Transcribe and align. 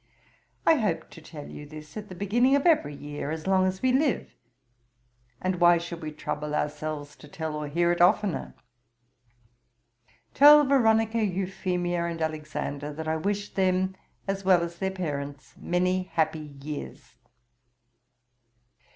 I 0.65 0.77
hope 0.77 1.11
to 1.11 1.21
tell 1.21 1.45
you 1.47 1.67
this 1.67 1.95
at 1.95 2.09
the 2.09 2.15
beginning 2.15 2.55
of 2.55 2.65
every 2.65 2.95
year 2.95 3.29
as 3.29 3.45
long 3.45 3.67
as 3.67 3.83
we 3.83 3.91
live; 3.91 4.33
and 5.39 5.59
why 5.61 5.77
should 5.77 6.01
we 6.01 6.11
trouble 6.11 6.55
ourselves 6.55 7.15
to 7.17 7.27
tell 7.27 7.55
or 7.55 7.67
hear 7.67 7.91
it 7.91 8.01
oftener? 8.01 8.55
'Tell 10.33 10.65
Veronica, 10.65 11.23
Euphemia, 11.23 12.05
and 12.05 12.19
Alexander, 12.19 12.91
that 12.91 13.07
I 13.07 13.15
wish 13.15 13.53
them, 13.53 13.95
as 14.27 14.43
well 14.43 14.63
as 14.63 14.79
their 14.79 14.89
parents, 14.89 15.53
many 15.59 16.05
happy 16.11 16.55
years. 16.59 17.17